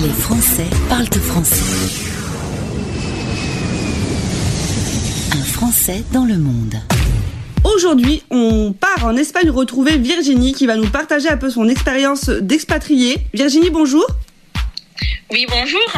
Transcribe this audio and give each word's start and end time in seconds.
Les 0.00 0.10
Français 0.10 0.66
parlent 0.88 1.06
français. 1.06 1.64
Un 5.32 5.42
Français 5.42 6.04
dans 6.12 6.24
le 6.24 6.36
monde. 6.36 6.76
Aujourd'hui, 7.64 8.22
on 8.30 8.72
part 8.72 9.06
en 9.06 9.16
Espagne 9.16 9.50
retrouver 9.50 9.98
Virginie 9.98 10.52
qui 10.52 10.66
va 10.66 10.76
nous 10.76 10.88
partager 10.88 11.28
un 11.28 11.36
peu 11.36 11.50
son 11.50 11.68
expérience 11.68 12.28
d'expatriée. 12.28 13.16
Virginie, 13.34 13.70
bonjour. 13.70 14.06
Oui, 15.32 15.46
bonjour. 15.48 15.92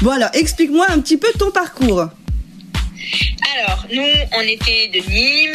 Voilà, 0.00 0.34
explique-moi 0.34 0.86
un 0.88 1.00
petit 1.00 1.18
peu 1.18 1.28
ton 1.38 1.50
parcours. 1.50 2.06
Alors, 3.54 3.86
nous, 3.92 4.02
on 4.34 4.40
était 4.40 4.90
de 4.94 5.10
Nîmes 5.10 5.52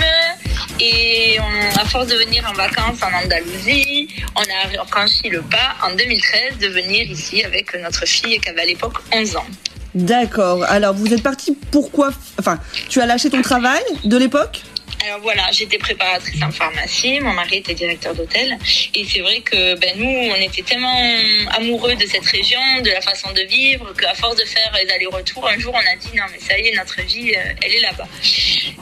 et 0.80 1.38
à 1.80 1.86
force 1.86 2.08
de 2.08 2.16
venir 2.16 2.46
en 2.50 2.54
vacances 2.54 3.00
en 3.02 3.26
Andalousie, 3.26 4.10
on 4.36 4.42
a 4.42 4.86
franchi 4.86 5.30
le 5.30 5.42
pas 5.42 5.76
en 5.86 5.96
2013 5.96 6.58
de 6.60 6.68
venir 6.68 7.10
ici 7.10 7.44
avec 7.44 7.76
notre 7.82 8.06
fille 8.06 8.40
qui 8.40 8.50
avait 8.50 8.62
à 8.62 8.66
l'époque 8.66 8.98
11 9.14 9.36
ans. 9.38 9.46
D'accord. 9.96 10.64
Alors, 10.66 10.94
vous 10.94 11.12
êtes 11.14 11.24
parti 11.24 11.58
pourquoi 11.72 12.12
Enfin, 12.40 12.60
tu 12.90 13.02
as 13.02 13.06
lâché 13.06 13.30
ton 13.30 13.42
travail 13.42 13.82
de 14.04 14.18
l'époque? 14.18 14.62
Alors 15.06 15.20
voilà, 15.22 15.52
j'étais 15.52 15.78
préparatrice 15.78 16.42
en 16.42 16.52
pharmacie, 16.52 17.20
mon 17.20 17.34
mari 17.34 17.58
était 17.58 17.74
directeur 17.74 18.16
d'hôtel. 18.16 18.58
Et 18.96 19.06
c'est 19.06 19.20
vrai 19.20 19.42
que 19.42 19.76
ben, 19.76 19.92
nous, 19.98 20.08
on 20.08 20.36
était 20.36 20.64
tellement 20.64 21.00
amoureux 21.56 21.96
de 21.96 22.06
cette 22.06 22.26
région, 22.26 22.60
de 22.84 22.90
la 22.90 23.02
façon 23.02 23.32
de 23.32 23.42
vivre, 23.42 23.94
qu'à 23.94 24.14
force 24.16 24.36
de 24.38 24.46
faire 24.46 24.72
les 24.84 24.90
allers-retours, 24.92 25.48
un 25.48 25.60
jour 25.60 25.74
on 25.74 25.78
a 25.78 25.96
dit 25.96 26.16
non 26.16 26.24
mais 26.32 26.40
ça 26.40 26.58
y 26.58 26.68
est, 26.68 26.76
notre 26.76 27.02
vie, 27.04 27.34
euh, 27.36 27.54
elle 27.62 27.76
est 27.76 27.82
là-bas. 27.82 28.08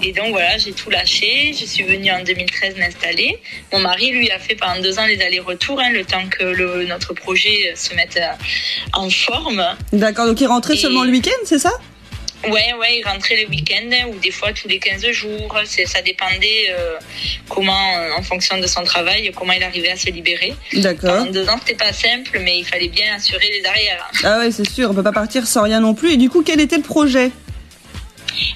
Et 0.01 0.13
donc 0.13 0.29
voilà, 0.29 0.57
j'ai 0.57 0.71
tout 0.71 0.89
lâché. 0.89 1.53
Je 1.53 1.65
suis 1.65 1.83
venue 1.83 2.11
en 2.11 2.23
2013 2.23 2.77
m'installer. 2.77 3.37
Mon 3.73 3.79
mari, 3.79 4.11
lui, 4.11 4.31
a 4.31 4.39
fait 4.39 4.55
pendant 4.55 4.81
deux 4.81 4.97
ans 4.99 5.05
les 5.05 5.21
allers-retours, 5.21 5.79
hein, 5.79 5.89
le 5.91 6.05
temps 6.05 6.27
que 6.29 6.43
le, 6.43 6.85
notre 6.85 7.13
projet 7.13 7.73
se 7.75 7.93
mette 7.93 8.17
euh, 8.17 8.31
en 8.93 9.09
forme. 9.09 9.63
D'accord, 9.91 10.27
donc 10.27 10.39
il 10.39 10.47
rentrait 10.47 10.75
seulement 10.75 11.03
le 11.03 11.11
week-end, 11.11 11.31
c'est 11.45 11.59
ça? 11.59 11.71
Ouais, 12.43 12.73
ouais, 12.79 12.99
il 12.99 13.03
rentrait 13.05 13.35
les 13.35 13.45
week-ends 13.45 14.09
ou 14.09 14.19
des 14.19 14.31
fois 14.31 14.51
tous 14.53 14.67
les 14.67 14.79
15 14.79 15.07
jours. 15.11 15.59
Ça 15.85 16.01
dépendait 16.01 16.67
euh, 16.69 16.97
comment, 17.49 17.97
euh, 17.97 18.11
en 18.17 18.21
fonction 18.21 18.57
de 18.59 18.67
son 18.67 18.83
travail, 18.83 19.31
comment 19.35 19.53
il 19.53 19.63
arrivait 19.63 19.91
à 19.91 19.97
se 19.97 20.09
libérer. 20.09 20.53
D'accord. 20.73 21.23
En 21.23 21.25
deux 21.25 21.47
ans, 21.49 21.57
c'était 21.59 21.83
pas 21.83 21.93
simple, 21.93 22.39
mais 22.43 22.59
il 22.59 22.65
fallait 22.65 22.87
bien 22.87 23.15
assurer 23.15 23.49
les 23.49 23.65
arrières. 23.65 24.09
Ah 24.23 24.39
ouais, 24.39 24.51
c'est 24.51 24.69
sûr, 24.69 24.91
on 24.91 24.93
peut 24.93 25.03
pas 25.03 25.11
partir 25.11 25.47
sans 25.47 25.63
rien 25.63 25.79
non 25.79 25.93
plus. 25.93 26.13
Et 26.13 26.17
du 26.17 26.29
coup, 26.29 26.43
quel 26.43 26.59
était 26.59 26.77
le 26.77 26.83
projet? 26.83 27.31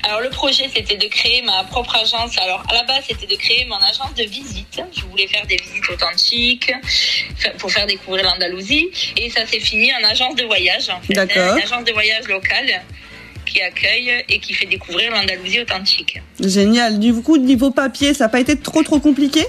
Alors 0.03 0.21
le 0.21 0.29
projet 0.29 0.65
c'était 0.73 0.97
de 0.97 1.07
créer 1.07 1.41
ma 1.41 1.63
propre 1.63 1.95
agence. 1.95 2.37
Alors 2.37 2.63
à 2.69 2.73
la 2.73 2.83
base 2.83 3.03
c'était 3.07 3.27
de 3.27 3.35
créer 3.35 3.65
mon 3.65 3.77
agence 3.77 4.13
de 4.17 4.23
visite. 4.23 4.81
Je 4.91 5.01
voulais 5.05 5.27
faire 5.27 5.45
des 5.45 5.57
visites 5.57 5.89
authentiques 5.89 6.71
pour 7.57 7.71
faire 7.71 7.85
découvrir 7.85 8.25
l'Andalousie 8.25 8.89
et 9.17 9.29
ça 9.29 9.45
s'est 9.45 9.59
fini 9.59 9.91
en 9.93 10.03
agence 10.03 10.35
de 10.35 10.43
voyage. 10.43 10.89
En 10.89 11.01
fait, 11.01 11.13
D'accord. 11.13 11.55
Une 11.55 11.63
agence 11.63 11.85
de 11.85 11.93
voyage 11.93 12.27
locale 12.27 12.81
qui 13.49 13.61
accueille 13.61 14.23
et 14.29 14.39
qui 14.39 14.53
fait 14.53 14.65
découvrir 14.65 15.11
l'Andalousie 15.11 15.61
authentique. 15.61 16.19
Génial. 16.39 16.99
Du 16.99 17.13
coup, 17.21 17.37
niveau 17.37 17.71
papier, 17.71 18.13
ça 18.13 18.25
n'a 18.25 18.29
pas 18.29 18.39
été 18.39 18.57
trop 18.57 18.83
trop 18.83 18.99
compliqué? 18.99 19.45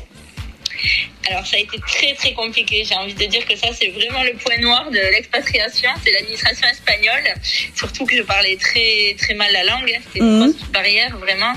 Alors 1.28 1.46
ça 1.46 1.56
a 1.56 1.60
été 1.60 1.78
très 1.86 2.14
très 2.14 2.32
compliqué. 2.32 2.82
J'ai 2.88 2.94
envie 2.94 3.12
de 3.14 3.24
dire 3.26 3.46
que 3.46 3.54
ça 3.54 3.68
c'est 3.78 3.88
vraiment 3.88 4.22
le 4.22 4.32
point 4.32 4.56
noir 4.58 4.90
de 4.90 4.96
l'expatriation, 5.12 5.90
c'est 6.02 6.10
l'administration 6.12 6.66
espagnole. 6.68 7.34
Surtout 7.76 8.06
que 8.06 8.16
je 8.16 8.22
parlais 8.22 8.56
très 8.56 9.14
très 9.18 9.34
mal 9.34 9.52
la 9.52 9.64
langue, 9.64 9.92
c'était 10.06 10.20
une 10.24 10.38
Mhm. 10.38 10.50
grosse 10.52 10.70
barrière 10.72 11.16
vraiment. 11.18 11.52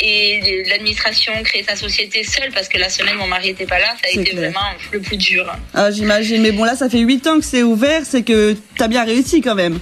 Et 0.00 0.64
l'administration 0.68 1.32
créer 1.44 1.62
sa 1.62 1.76
société 1.76 2.24
seule 2.24 2.50
parce 2.52 2.68
que 2.68 2.76
la 2.76 2.88
semaine 2.90 3.14
mon 3.16 3.28
mari 3.28 3.50
était 3.50 3.66
pas 3.66 3.78
là, 3.78 3.94
ça 4.02 4.08
a 4.08 4.20
été 4.20 4.30
clair. 4.30 4.50
vraiment 4.50 4.66
le 4.92 5.00
plus 5.00 5.16
dur. 5.16 5.46
Ah, 5.72 5.90
j'imagine. 5.92 6.42
Mais 6.42 6.50
bon, 6.52 6.64
là, 6.64 6.74
ça 6.74 6.90
fait 6.90 6.98
8 6.98 7.26
ans 7.28 7.38
que 7.38 7.44
c'est 7.46 7.62
ouvert, 7.62 8.02
c'est 8.04 8.22
que 8.24 8.56
t'as 8.76 8.88
bien 8.88 9.04
réussi 9.04 9.40
quand 9.40 9.54
même. 9.54 9.78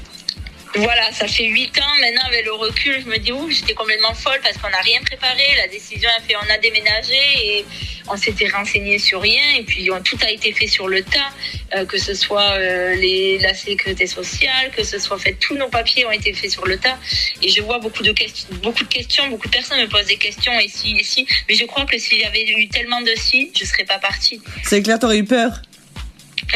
Voilà, 0.74 1.12
ça 1.12 1.28
fait 1.28 1.44
huit 1.44 1.76
ans 1.78 1.94
maintenant 2.00 2.22
avec 2.26 2.46
le 2.46 2.52
recul, 2.52 3.02
je 3.02 3.06
me 3.06 3.18
dis 3.18 3.30
ouf, 3.30 3.50
j'étais 3.50 3.74
complètement 3.74 4.14
folle 4.14 4.40
parce 4.42 4.56
qu'on 4.56 4.70
n'a 4.70 4.80
rien 4.80 5.00
préparé. 5.02 5.42
La 5.58 5.68
décision 5.68 6.08
a 6.16 6.22
fait, 6.22 6.34
on 6.36 6.50
a 6.50 6.56
déménagé 6.58 7.18
et 7.44 7.64
on 8.08 8.16
s'était 8.16 8.48
renseigné 8.48 8.98
sur 8.98 9.20
rien 9.20 9.42
et 9.58 9.62
puis 9.64 9.90
tout 10.04 10.16
a 10.24 10.30
été 10.30 10.52
fait 10.52 10.66
sur 10.66 10.88
le 10.88 11.02
tas, 11.02 11.30
euh, 11.74 11.84
que 11.84 11.98
ce 11.98 12.14
soit 12.14 12.52
euh, 12.52 13.38
la 13.40 13.54
sécurité 13.54 14.06
sociale, 14.06 14.70
que 14.74 14.82
ce 14.82 14.98
soit 14.98 15.18
fait 15.18 15.34
tous 15.34 15.56
nos 15.56 15.68
papiers 15.68 16.06
ont 16.06 16.10
été 16.10 16.32
faits 16.32 16.50
sur 16.50 16.66
le 16.66 16.78
tas. 16.78 16.98
Et 17.42 17.48
je 17.48 17.60
vois 17.60 17.78
beaucoup 17.78 18.02
de 18.02 18.12
questions, 18.12 18.48
beaucoup 18.62 18.84
de 18.84 18.88
questions, 18.88 19.28
beaucoup 19.28 19.48
de 19.48 19.52
personnes 19.52 19.80
me 19.80 19.88
posent 19.88 20.06
des 20.06 20.16
questions 20.16 20.58
ici, 20.58 20.96
ici. 20.98 21.26
Mais 21.48 21.54
je 21.54 21.66
crois 21.66 21.84
que 21.84 21.98
s'il 21.98 22.18
y 22.18 22.24
avait 22.24 22.46
eu 22.48 22.68
tellement 22.68 23.02
de 23.02 23.12
si, 23.16 23.52
je 23.58 23.64
serais 23.66 23.84
pas 23.84 23.98
partie. 23.98 24.40
C'est 24.64 24.82
clair, 24.82 24.98
t'aurais 24.98 25.18
eu 25.18 25.24
peur? 25.24 25.60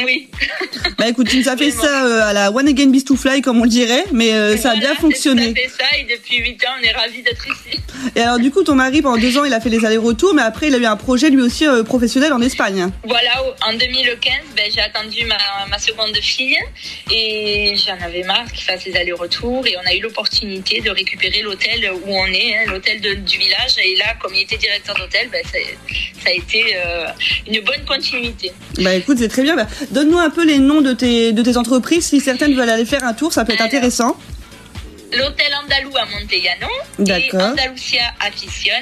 Oui. 0.05 0.29
Bah 0.99 1.09
écoute, 1.09 1.29
tu 1.29 1.39
nous 1.39 1.49
as 1.49 1.57
fait 1.57 1.71
ça 1.71 2.07
euh, 2.07 2.29
à 2.29 2.33
la 2.33 2.51
One 2.51 2.69
Again 2.69 2.89
Beast 2.89 3.07
to 3.07 3.17
Fly, 3.17 3.43
comme 3.43 3.61
on 3.61 3.65
le 3.65 3.69
dirait, 3.69 4.05
mais 4.12 4.33
euh, 4.33 4.57
ça 4.57 4.73
a 4.73 4.77
bien 4.77 4.95
fonctionné. 4.95 5.53
Tout 5.53 5.61
à 5.61 5.62
fait 5.62 5.69
ça 5.69 5.99
et 5.99 6.05
depuis 6.05 6.39
huit 6.39 6.65
ans, 6.65 6.71
on 6.79 6.83
est 6.83 6.93
ravis 6.93 7.23
d'être 7.23 7.47
ici. 7.47 7.79
Et 8.15 8.21
alors, 8.21 8.39
du 8.39 8.51
coup, 8.51 8.62
ton 8.62 8.75
mari, 8.75 9.03
pendant 9.03 9.17
deux 9.17 9.37
ans, 9.39 9.45
il 9.45 9.53
a 9.53 9.61
fait 9.61 9.69
les 9.69 9.85
allers-retours, 9.85 10.35
mais 10.35 10.43
après, 10.43 10.69
il 10.69 10.75
a 10.75 10.79
eu 10.79 10.87
un 10.87 10.97
projet 10.97 11.31
lui 11.31 11.41
aussi 11.41 11.67
euh, 11.67 11.83
professionnel 11.83 12.33
en 12.33 12.41
Espagne. 12.41 12.91
Voilà, 13.05 13.43
en 13.67 13.73
2015, 13.73 14.33
ben, 14.56 14.71
j'ai 14.73 14.81
attendu 14.81 15.25
ma, 15.27 15.39
ma 15.69 15.79
seconde 15.79 16.17
fille 16.17 16.59
et 17.11 17.75
j'en 17.77 18.05
avais 18.05 18.23
marre 18.23 18.51
qu'il 18.53 18.65
fasse 18.65 18.85
les 18.85 18.97
allers-retours 18.97 19.67
et 19.67 19.77
on 19.77 19.87
a 19.87 19.95
eu 19.95 20.01
l'opportunité 20.01 20.81
de 20.81 20.91
récupérer 20.91 21.43
l'hôtel 21.43 21.91
où 22.05 22.15
on 22.15 22.27
est, 22.27 22.56
hein, 22.56 22.71
l'hôtel 22.71 23.01
du 23.01 23.39
village. 23.39 23.73
Et 23.83 23.97
là, 23.97 24.15
comme 24.21 24.35
il 24.35 24.43
était 24.43 24.56
directeur 24.56 24.97
d'hôtel, 24.97 25.29
ben, 25.31 25.43
ça, 26.26 26.32
a 26.32 26.34
été 26.34 26.76
euh, 26.76 27.06
une 27.47 27.60
bonne 27.64 27.84
continuité. 27.87 28.53
Bah 28.81 28.94
écoute, 28.94 29.19
c'est 29.19 29.28
très 29.28 29.42
bien. 29.42 29.56
Bah, 29.56 29.66
Donne-nous 29.91 30.19
un 30.19 30.31
peu 30.31 30.44
les 30.44 30.59
noms 30.59 30.81
de 30.81 30.92
tes, 30.92 31.32
de 31.32 31.42
tes 31.42 31.56
entreprises. 31.56 32.06
Si 32.06 32.20
certaines 32.20 32.54
veulent 32.54 32.70
aller 32.70 32.84
faire 32.84 33.04
un 33.04 33.14
tour, 33.14 33.32
ça 33.32 33.44
peut 33.44 33.53
être 33.53 33.60
Alors. 33.60 33.69
intéressant. 33.75 34.16
L'hôtel 35.12 35.47
Andalou 35.62 35.97
à 35.97 36.04
Montellano 36.06 36.66
et 36.98 37.03
D'accord. 37.04 37.53
Andalusia 37.53 38.03
Afición 38.20 38.75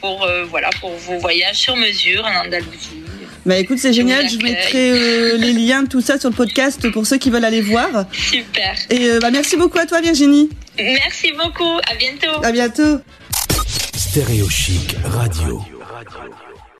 pour, 0.00 0.24
euh, 0.24 0.44
voilà, 0.44 0.70
pour 0.80 0.90
vos 0.90 1.18
voyages 1.18 1.56
sur 1.56 1.76
mesure 1.76 2.24
en 2.24 2.46
Andalousie. 2.46 3.02
Bah 3.46 3.56
écoute, 3.56 3.78
c'est 3.78 3.92
génial. 3.92 4.28
Je 4.28 4.38
mettrai 4.38 4.90
euh, 4.90 5.36
les 5.36 5.52
liens 5.52 5.84
de 5.84 5.88
tout 5.88 6.00
ça 6.00 6.18
sur 6.18 6.30
le 6.30 6.34
podcast 6.34 6.90
pour 6.90 7.06
ceux 7.06 7.16
qui 7.16 7.30
veulent 7.30 7.44
aller 7.44 7.60
voir. 7.60 8.06
Super. 8.12 8.74
Et 8.90 9.08
euh, 9.08 9.20
bah 9.20 9.30
merci 9.30 9.56
beaucoup 9.56 9.78
à 9.78 9.86
toi, 9.86 10.00
Virginie. 10.00 10.50
Merci 10.76 11.32
beaucoup. 11.32 11.78
À 11.88 11.94
bientôt. 11.94 12.42
À 12.44 12.50
bientôt. 12.50 12.98
Stéréo 13.94 14.48
Chic 14.48 14.96
Radio. 15.04 15.62